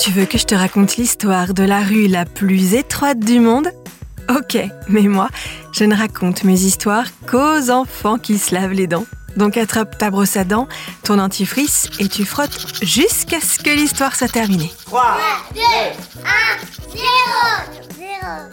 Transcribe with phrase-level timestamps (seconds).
[0.00, 3.70] Tu veux que je te raconte l'histoire de la rue la plus étroite du monde?
[4.30, 4.56] Ok,
[4.88, 5.28] mais moi,
[5.72, 9.04] je ne raconte mes histoires qu'aux enfants qui se lavent les dents.
[9.36, 10.68] Donc attrape ta brosse à dents,
[11.04, 14.72] ton dentifrice et tu frottes jusqu'à ce que l'histoire soit terminée.
[14.86, 15.18] 3,
[15.54, 15.64] 2, 1,
[16.92, 17.04] 0,
[17.98, 18.08] 0.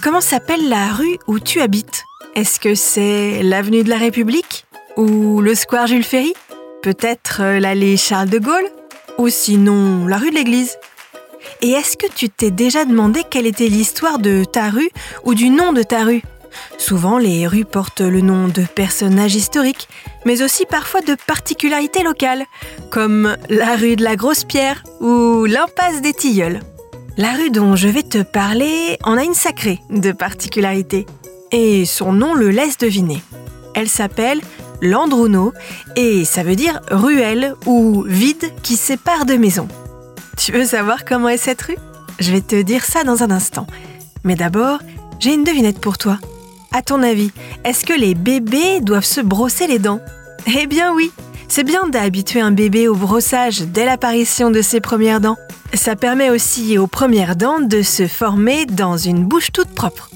[0.00, 2.04] Comment s'appelle la rue où tu habites?
[2.36, 4.64] Est-ce que c'est l'avenue de la République?
[4.96, 6.34] Ou le square Jules Ferry?
[6.82, 8.68] Peut-être euh, l'allée Charles de Gaulle?
[9.18, 10.76] Ou sinon la rue de l'église?
[11.60, 14.90] Et est-ce que tu t'es déjà demandé quelle était l'histoire de ta rue
[15.24, 16.22] ou du nom de ta rue?
[16.78, 19.88] Souvent, les rues portent le nom de personnages historiques,
[20.24, 22.44] mais aussi parfois de particularités locales,
[22.90, 26.60] comme la rue de la Grosse Pierre ou l'impasse des Tilleuls.
[27.16, 31.06] La rue dont je vais te parler en a une sacrée de particularité,
[31.50, 33.22] et son nom le laisse deviner.
[33.74, 34.40] Elle s'appelle
[34.80, 35.52] Landruno,
[35.96, 39.68] et ça veut dire ruelle ou vide qui sépare de maisons.
[40.36, 41.76] Tu veux savoir comment est cette rue?
[42.18, 43.66] Je vais te dire ça dans un instant.
[44.24, 44.78] Mais d'abord,
[45.20, 46.18] j'ai une devinette pour toi.
[46.72, 47.30] À ton avis,
[47.64, 50.00] est-ce que les bébés doivent se brosser les dents?
[50.58, 51.12] Eh bien oui,
[51.48, 55.36] c'est bien d'habituer un bébé au brossage dès l'apparition de ses premières dents.
[55.74, 60.10] Ça permet aussi aux premières dents de se former dans une bouche toute propre.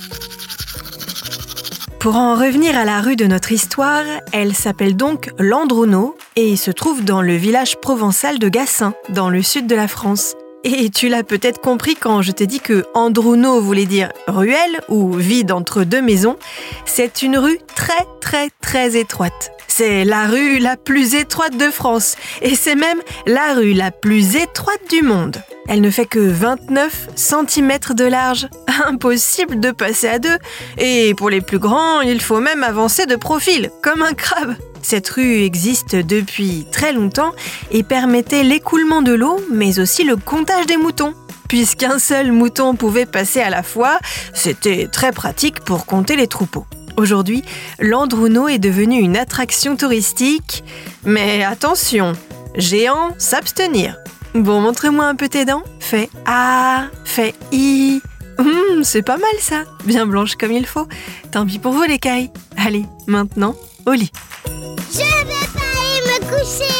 [2.07, 6.71] Pour en revenir à la rue de notre histoire, elle s'appelle donc Landruno et se
[6.71, 10.37] trouve dans le village provençal de Gassin, dans le sud de la France.
[10.63, 15.15] Et tu l'as peut-être compris quand je t'ai dit que Andruno voulait dire ruelle ou
[15.15, 16.37] vide entre deux maisons.
[16.85, 19.56] C'est une rue très très très étroite.
[19.79, 22.97] C'est la rue la plus étroite de France et c'est même
[23.27, 25.37] la rue la plus étroite du monde.
[25.69, 28.49] Elle ne fait que 29 cm de large.
[28.87, 30.39] Impossible de passer à deux.
[30.79, 34.55] Et pour les plus grands, il faut même avancer de profil, comme un crabe.
[34.81, 37.35] Cette rue existe depuis très longtemps
[37.71, 41.13] et permettait l'écoulement de l'eau, mais aussi le comptage des moutons.
[41.51, 43.99] Puisqu'un seul mouton pouvait passer à la fois,
[44.33, 46.65] c'était très pratique pour compter les troupeaux.
[46.97, 47.43] Aujourd'hui,
[47.79, 50.65] Landruno est devenu une attraction touristique,
[51.05, 52.15] mais attention,
[52.57, 53.97] géant s'abstenir.
[54.35, 55.63] Bon, montre-moi un peu tes dents.
[55.79, 58.01] Fais A, fais I.
[58.39, 60.87] Hum, c'est pas mal ça, bien blanche comme il faut.
[61.33, 62.31] Tant pis pour vous les cailles.
[62.57, 63.55] Allez, maintenant,
[63.87, 64.11] au lit.
[64.47, 66.77] Je vais pas aller me coucher.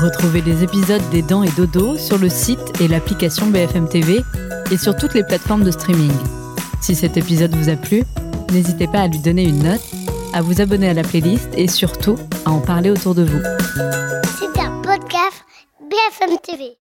[0.00, 4.22] Retrouvez les épisodes des Dents et Dodo sur le site et l'application BFM TV
[4.70, 6.12] et sur toutes les plateformes de streaming.
[6.80, 8.04] Si cet épisode vous a plu,
[8.52, 9.82] n'hésitez pas à lui donner une note,
[10.32, 13.40] à vous abonner à la playlist et surtout à en parler autour de vous.
[14.38, 15.44] C'est un podcast
[15.80, 16.78] BFM TV.